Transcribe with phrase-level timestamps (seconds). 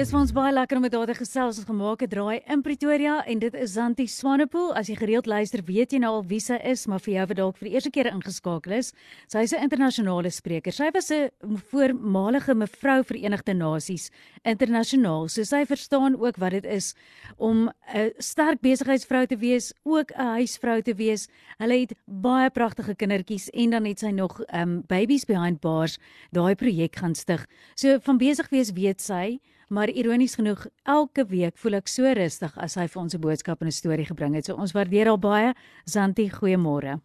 [0.00, 1.58] Dis vir ons baie lekker om met haar te gesels.
[1.60, 4.72] Ons gemaak 'n draai in Pretoria en dit is Zanti Swanepoel.
[4.72, 7.36] As jy gereeld luister, weet jy nou al wie sy is, maar vir jou wat
[7.36, 8.94] dalk vir die eerste keer ingeskakel is,
[9.28, 10.72] sy is 'n internasionale spreker.
[10.72, 11.28] Sy was 'n
[11.70, 14.10] voormalige mevrou Verenigde Nasies
[14.42, 15.28] internasionaal.
[15.28, 16.94] So sy verstaan ook wat dit is
[17.36, 21.28] om 'n sterk besigheidsvrou te wees, ook 'n huisvrou te wees.
[21.58, 25.98] Hulle het baie pragtige kindertjies en dan het sy nog um babies behind bars
[26.32, 27.46] daai projek gaan stig.
[27.74, 32.56] So van besig wees weet sy maar ironies genoeg elke week voel ek so rustig
[32.58, 34.44] as hy vir ons 'n boodskap en 'n storie gebring het.
[34.46, 35.54] So ons waardeer al baie.
[35.86, 37.00] Zanti, goeiemôre.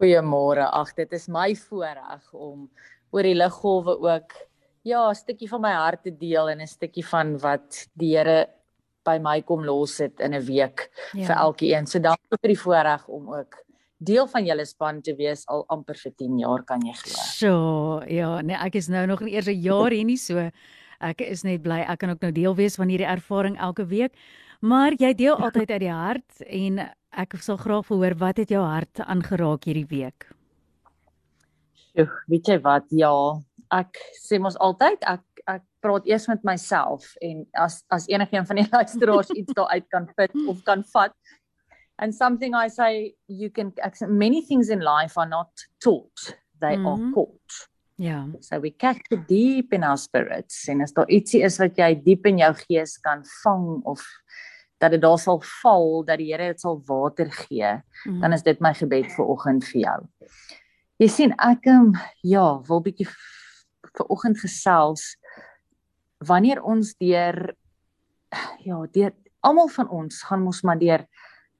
[0.00, 0.64] Goeiemôre.
[0.72, 2.70] Ag, dit is my voorreg om
[3.10, 4.32] oor die liggolwe ook
[4.82, 8.48] ja, 'n stukkie van my hart te deel en 'n stukkie van wat die Here
[9.04, 11.26] by my kom los het in 'n week ja.
[11.26, 11.86] vir elkeen.
[11.86, 13.64] So dankie vir die voorreg om ook
[13.98, 17.22] deel van julle span te wees al amper vir 10 jaar kan jy glo.
[17.34, 17.52] So,
[18.06, 20.50] ja, nee, ek is nou nog nie eers 'n jaar hier nie, so
[20.98, 24.14] Ek is net bly ek kan ook nou deel wees van hierdie ervaring elke week.
[24.60, 26.80] Maar jy deel altyd uit die hart en
[27.14, 30.26] ek sal graag hoor wat het jou hart aangeraak hierdie week?
[31.78, 32.90] Sjoe, weet jy wat?
[32.90, 33.12] Ja,
[33.78, 38.58] ek sê mos altyd ek ek praat eers met myself en as as enigiemand van
[38.60, 41.14] die luisteraars iets daar uit kan fit of kan vat.
[41.98, 43.72] And something I say you can
[44.08, 46.90] many things in life are not taught, they mm -hmm.
[46.90, 47.68] are caught.
[47.98, 48.28] Ja.
[48.40, 51.90] So we catch it deep in our spirits en as daar ietsie is wat jy
[51.98, 54.04] diep in jou gees kan vang of
[54.78, 57.72] dat dit daar sal val dat die Here dit sal water gee,
[58.06, 58.20] mm.
[58.22, 59.98] dan is dit my gebed vir oggend vir jou.
[61.02, 61.90] Jy sien ek um,
[62.22, 65.16] ja, wil bietjie vir oggend gesels
[66.22, 67.54] wanneer ons deur
[68.62, 71.06] ja, deur almal van ons gaan mos maar deur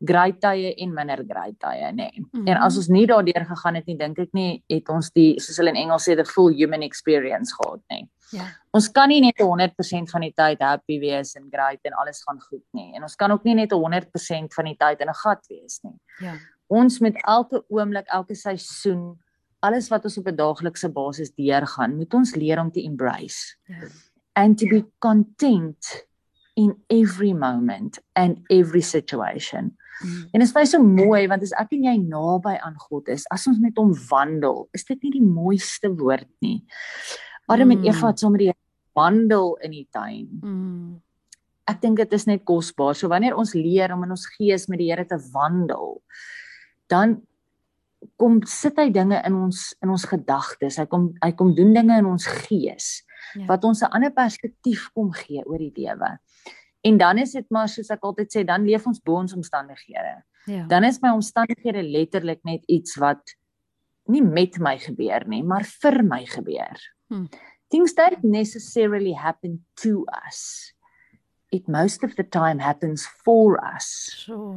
[0.00, 1.94] great tye en minder great tye nê.
[1.94, 2.12] Nee.
[2.20, 2.46] Mm -hmm.
[2.46, 5.56] En as ons nie daardeur gegaan het nie, dink ek nie het ons die soos
[5.56, 8.08] hulle in Engels sê the full human experience gehad nie.
[8.30, 8.44] Ja.
[8.70, 12.40] Ons kan nie net 100% van die tyd happy wees en great en alles gaan
[12.40, 12.94] goed nie.
[12.94, 15.98] En ons kan ook nie net 100% van die tyd in 'n gat wees nie.
[16.20, 16.34] Ja.
[16.66, 19.18] Ons met elke oomblik, elke seisoen,
[19.60, 23.56] alles wat ons op 'n daaglikse basis deurgaan, moet ons leer om te embrace.
[23.66, 23.88] Ja.
[24.34, 26.06] And to be content
[26.54, 29.76] in every moment and every situation.
[30.02, 30.22] Mm.
[30.32, 33.26] En dit is baie so mooi want as ek en jy naby aan God is,
[33.34, 36.60] as ons met hom wandel, is dit nie die mooiste woord nie.
[37.48, 37.76] Adam mm.
[37.76, 38.52] en Eva het sommer die
[38.98, 40.26] wandel in die tuin.
[40.42, 40.98] Mm.
[41.68, 42.96] Ek dink dit is net kosbaar.
[42.96, 45.98] So wanneer ons leer om in ons gees met die Here te wandel,
[46.88, 47.18] dan
[48.18, 50.78] kom sit hy dinge in ons in ons gedagtes.
[50.80, 53.02] Hy kom hy kom doen dinge in ons gees
[53.34, 53.46] ja.
[53.50, 56.18] wat ons 'n ander perspektief kom gee oor die lewe.
[56.86, 60.22] En dan is dit maar soos ek altyd sê, dan leef ons bo ons omstandighede.
[60.46, 60.64] Ja.
[60.70, 63.34] Dan is my omstandighede letterlik net iets wat
[64.08, 66.78] nie met my gebeur nie, maar vir my gebeur.
[67.12, 67.26] Hm.
[67.68, 70.72] Things don't necessarily happen to us.
[71.52, 73.88] It most of the time happens for us.
[74.24, 74.54] So,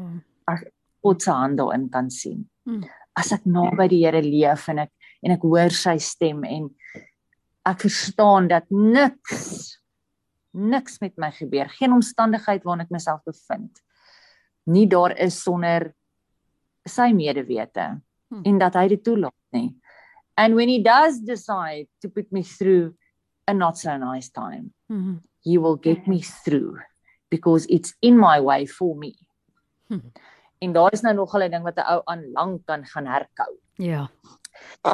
[0.48, 0.64] As
[1.04, 2.50] God se hand daarin kan sien.
[2.66, 2.84] hm.
[3.18, 6.70] As ek naby die Here leef en ek en ek hoor sy stem en
[7.68, 9.81] ek verstaan dat niks
[10.52, 13.82] niks met my gebeur, geen omstandigheid waarin ek myself bevind
[14.70, 15.92] nie daar is sonder
[16.88, 17.88] sy medewete
[18.30, 18.44] hmm.
[18.46, 19.72] en dat hy dit toelaat nie.
[20.38, 22.96] And when he does decide to put me through
[23.48, 25.22] a not so nice time, Mhm.
[25.44, 26.80] he will get me through
[27.30, 29.14] because it's in my way for me.
[29.90, 30.12] Hmm.
[30.62, 33.58] En daar is nou nog 'n ding wat 'n ou aan lank kan gaan herkou.
[33.78, 34.10] Ja.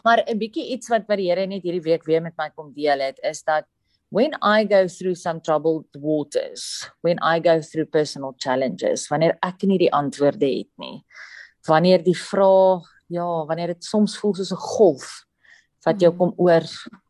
[0.03, 2.73] Maar 'n bietjie iets wat by die Here net hierdie week weer met my kom
[2.73, 3.65] deel het is dat
[4.09, 9.63] when I go through some troubled waters, when I go through personal challenges, wanneer ek
[9.63, 11.03] nie die antwoorde het nie.
[11.67, 15.25] Wanneer die vraag, ja, wanneer dit soms voel soos 'n golf
[15.85, 16.17] wat jou Mhm.
[16.17, 16.63] kom oor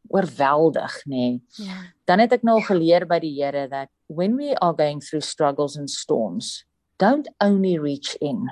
[0.09, 1.41] oorweldig, nê.
[1.57, 1.83] Ja.
[2.05, 5.75] Dan het ek nou geleer by die Here that when we are going through struggles
[5.77, 6.63] and storms,
[6.97, 8.49] don't only reach in,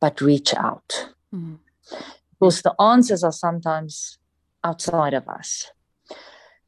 [0.00, 1.14] but reach out.
[1.32, 1.58] Mhm.
[2.40, 4.18] Because the answers are sometimes
[4.64, 5.70] outside of us.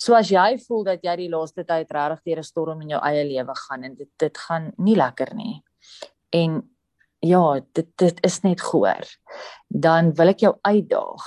[0.03, 3.01] So as jy voel dat jy die laaste tyd regtig deur 'n storm in jou
[3.07, 5.63] eie lewe gaan en dit dit gaan nie lekker nie.
[6.33, 6.63] En
[7.21, 9.07] ja, dit dit is net goor.
[9.69, 11.27] Dan wil ek jou uitdaag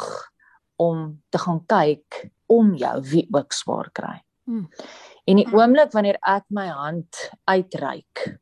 [0.75, 4.23] om te gaan kyk om jou wie ook swaar kry.
[4.45, 4.67] Hmm.
[5.25, 8.39] En die oomblik wanneer ek my hand uitreik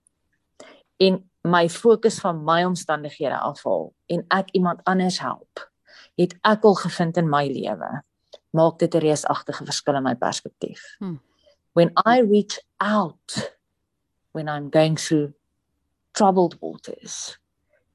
[0.97, 5.69] en my fokus van my omstandighede afhaal en ek iemand anders help,
[6.17, 8.01] het ek al gevind in my lewe
[8.53, 10.81] maak dit 'n reusagtige verskil in my perspektief.
[10.99, 11.19] Hmm.
[11.73, 13.53] When I reach out
[14.33, 15.33] when I'm going through
[16.13, 17.37] troubled waters,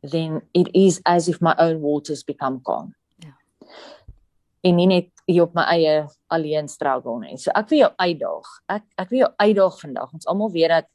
[0.02, 2.94] then it is as if my own waters become calm.
[3.18, 3.34] Ja.
[4.60, 7.36] En nie net jy op my eie alleen struggle nie.
[7.36, 8.52] So ek wil jou uitdaag.
[8.68, 10.12] Ek ek wil jou uitdaag vandag.
[10.14, 10.88] Ons almal weet dat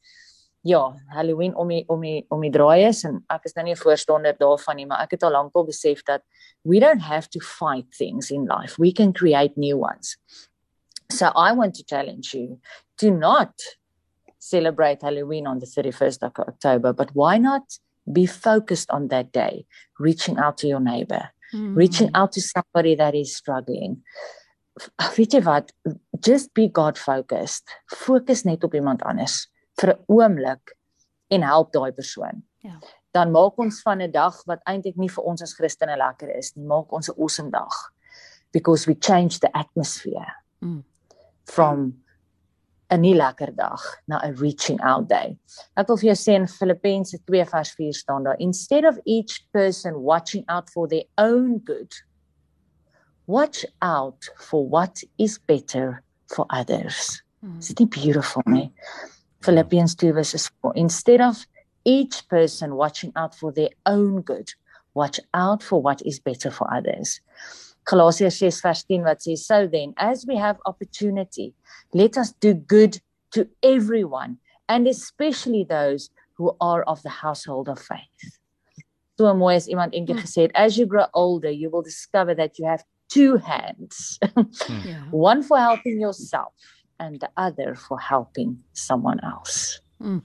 [0.64, 3.74] ja, Halloween om die, om die, om die draai is en ek is nou nie
[3.74, 6.22] 'n voorstander daarvan nie, maar ek het al lankal besef dat
[6.64, 8.80] we don't have to fight things in life.
[8.80, 10.16] We can create new ones.
[11.12, 12.60] So I want to challenge you
[12.96, 13.52] to not
[14.38, 17.78] celebrate Halloween on the 31st of October, but why not
[18.10, 19.66] be focused on that day,
[19.98, 21.76] reaching out to your neighbor, mm.
[21.76, 24.02] reaching out to somebody that is struggling.
[25.16, 25.72] Weet jy wat?
[26.20, 27.68] Just be God focused.
[27.86, 29.48] Fokus net op iemand anders
[29.80, 30.76] vir 'n oomblik
[31.30, 32.44] en help daai persoon.
[32.62, 32.78] Ja.
[33.12, 36.56] Dan maak ons van 'n dag wat eintlik nie vir ons as Christene lekker is
[36.56, 37.92] nie, maak ons 'n awesome dag
[38.52, 40.32] because we change the atmosphere.
[40.60, 40.84] Mm.
[41.44, 42.04] From
[42.90, 45.38] 'n nie lekker dag na 'n reaching out day.
[45.76, 49.50] Ek wil vir jou sê in Filippense 2 vers 4 staan daar instead of each
[49.52, 51.92] person watching out for their own good
[53.26, 57.22] watch out for what is better for others.
[57.44, 57.58] Mm.
[57.58, 58.72] Is dit beautiful nie?
[59.44, 61.46] Philippians 2 verses 4 instead of
[61.84, 64.50] each person watching out for their own good
[64.94, 67.20] watch out for what is better for others.
[67.84, 71.52] Galasiërs 6 vers 10 wat sê so then as we have opportunity
[71.92, 73.00] let us do good
[73.32, 74.38] to everyone
[74.68, 78.38] and especially those who are of the household of faith.
[79.18, 80.24] So mooi as iemand eendag hmm.
[80.24, 84.18] gesê het as you grow older you will discover that you have two hands.
[84.84, 85.04] Yeah.
[85.10, 86.52] One for helping yourself
[86.98, 89.80] and the other for helping someone else.
[90.02, 90.22] Mm.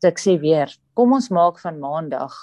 [0.00, 2.34] So ek sê weer, kom ons maak van maandag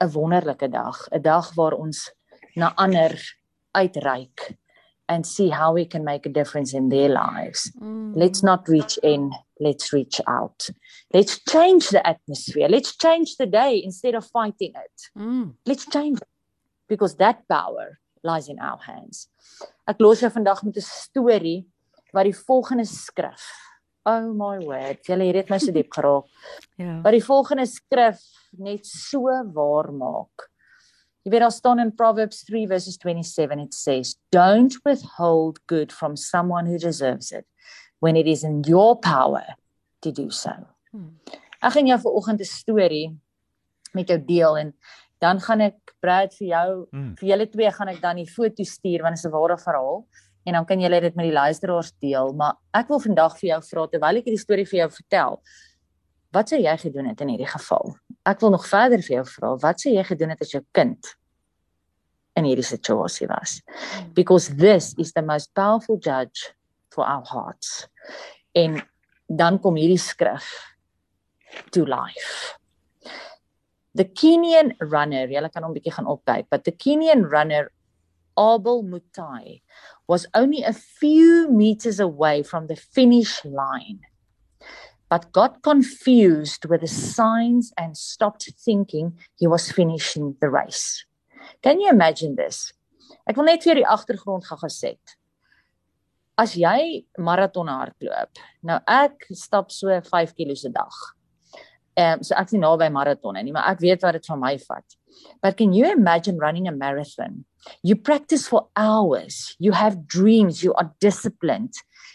[0.00, 2.10] 'n wonderlike dag, 'n dag waar ons
[2.56, 3.14] na ander
[3.74, 4.58] uitreik
[5.08, 7.72] and see how we can make a difference in their lives.
[7.80, 8.12] Mm.
[8.14, 10.68] Let's not reach in, let's reach out.
[11.14, 12.68] Let's change the atmosphere.
[12.68, 14.96] Let's change the day instead of fighting it.
[15.18, 15.54] Mm.
[15.64, 16.28] Let's change it
[16.88, 19.28] because that power lies in our hands.
[19.88, 21.66] Ek los jou vandag met 'n storie
[22.12, 23.46] wat die volgende skrif.
[24.08, 26.28] Oh my word, jy het dit my so diep geraak.
[26.78, 27.00] Ja.
[27.02, 28.20] Wat die volgende skrif
[28.62, 30.46] net so waar maak.
[31.26, 36.14] Jy weet daar staan in Proverbs 3 verses 27 it says don't withhold good from
[36.16, 37.44] someone who deserves it
[37.98, 39.56] when it is in your power
[40.00, 40.54] to do so.
[40.94, 41.18] Hmm.
[41.58, 43.18] Ek gaan jou vanoggend 'n storie
[43.92, 44.74] met jou deel en
[45.18, 47.14] dan gaan ek Brad vir jou hmm.
[47.18, 50.06] vir julle twee gaan ek dan die foto stuur want dit is 'n ware verhaal
[50.48, 53.62] en dan kan julle dit met die luisteraars deel maar ek wil vandag vir jou
[53.70, 55.42] vra terwyl ek hierdie storie vir jou vertel
[56.34, 57.94] wat sou jy gedoen het in hierdie geval?
[58.28, 61.14] Ek wil nog verder vir jou vra, wat sou jy gedoen het as jou kind
[62.38, 63.58] in hierdie situasie was?
[64.16, 66.52] Because this is the most powerful judge
[66.92, 67.88] for our hearts.
[68.54, 68.80] En
[69.28, 70.52] dan kom hierdie skrif
[71.72, 72.54] to life.
[73.96, 77.72] The Kenyan runner, jy kan hom bietjie gaan opkyk, but the Kenyan runner
[78.38, 79.62] Abel Mutai
[80.08, 84.00] was only a few meters away from the finish line
[85.08, 91.04] but got confused with the signs and stopped thinking he was finishing the race.
[91.62, 92.72] Can you imagine this?
[93.28, 95.16] Ek wil net vir die agtergrond gaan geset.
[96.38, 100.98] As jy maraton hardloop, nou ek stap so 5 km se dag.
[101.98, 104.96] Um, so is nie naby maratonne nie, maar ek weet wat dit van my vat.
[105.42, 107.44] But can you imagine running a marathon?
[107.82, 109.56] You practice for hours.
[109.58, 111.74] You have dreams, you are disciplined.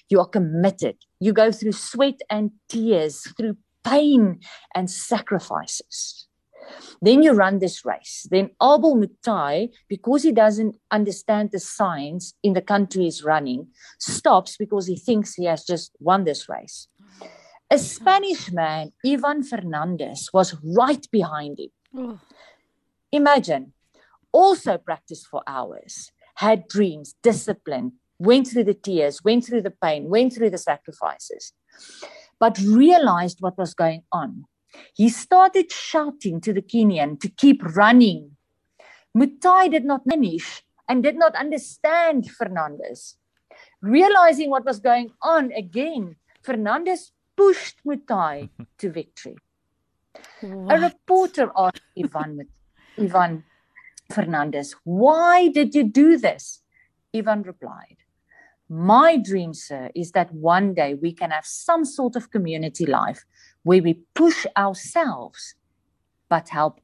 [0.09, 0.95] You are committed.
[1.19, 4.39] You go through sweat and tears, through pain
[4.73, 6.27] and sacrifices.
[7.01, 8.25] Then you run this race.
[8.31, 13.67] Then Abel Mutai, because he doesn't understand the signs in the country he's running,
[13.99, 16.87] stops because he thinks he has just won this race.
[17.73, 22.19] A Spanish man, Ivan Fernandez, was right behind him.
[23.11, 23.73] Imagine,
[24.31, 30.07] also practiced for hours, had dreams, discipline, went through the tears, went through the pain,
[30.07, 31.53] went through the sacrifices,
[32.39, 34.45] but realized what was going on.
[34.93, 38.37] He started shouting to the Kenyan to keep running.
[39.17, 43.17] Mutai did not finish and did not understand Fernandez.
[43.81, 49.37] Realizing what was going on again, Fernandez pushed Mutai to victory.
[50.41, 50.77] What?
[50.77, 52.47] A reporter asked Ivan,
[52.99, 53.43] Ivan
[54.11, 56.61] Fernandez, why did you do this?
[57.15, 57.97] Ivan replied,
[58.69, 63.23] My dream, sir, is that one day we can have some sort of community life
[63.63, 65.55] where we push ourselves
[66.29, 66.79] but help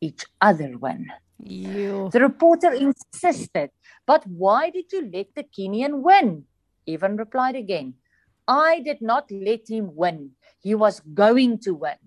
[0.00, 1.06] each other win.
[1.42, 2.10] You.
[2.12, 3.70] The reporter insisted,
[4.06, 6.44] But why did you let the Kenyan win?
[6.88, 7.94] Ivan replied again,
[8.50, 10.32] I did not let him win.
[10.58, 12.02] He was going to win.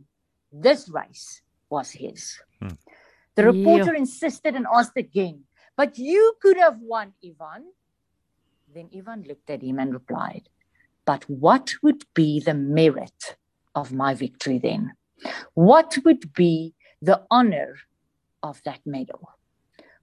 [0.51, 2.37] This race was his.
[2.59, 2.75] Hmm.
[3.35, 3.99] The reporter yeah.
[3.99, 5.45] insisted and asked again,
[5.77, 7.71] But you could have won, Ivan.
[8.75, 10.49] Then Ivan looked at him and replied,
[11.05, 13.37] But what would be the merit
[13.73, 14.93] of my victory then?
[15.53, 17.75] What would be the honor
[18.43, 19.29] of that medal?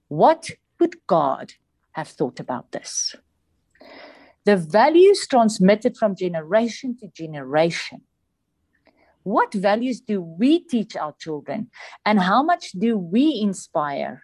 [0.07, 1.53] What would God
[1.91, 3.15] have thought about this?
[4.45, 8.01] The values transmitted from generation to generation.
[9.23, 11.69] What values do we teach our children,
[12.05, 14.23] and how much do we inspire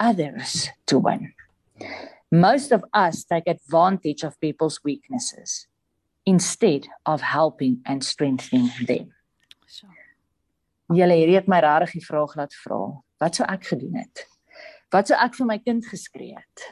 [0.00, 1.32] others to win?
[2.32, 5.68] Most of us take advantage of people's weaknesses
[6.24, 9.12] instead of helping and strengthening them.
[10.90, 12.80] Julle hierdie het my regtig die vraag laat vra.
[13.22, 14.26] Wat sou ek gedoen het?
[14.94, 16.66] Wat sou ek vir my kind geskree het?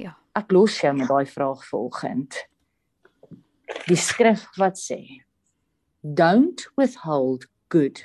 [0.00, 0.14] Ja.
[0.34, 2.34] Ek los jou met daai vraag volgend.
[3.86, 5.22] Die skrif wat sê:
[6.02, 8.02] Don't withhold good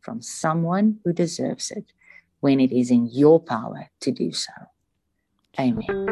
[0.00, 1.94] from someone who deserves it
[2.40, 4.52] when it is in your power to do so.
[5.58, 6.06] Amen.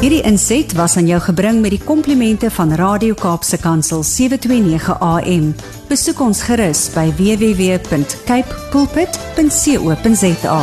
[0.00, 5.54] Hierdie inset was aan jou gebring met die komplimente van Radio Kaapse Kansel 729 AM.
[5.88, 10.60] Besoek ons gerus by www.cape pulpit.co.za.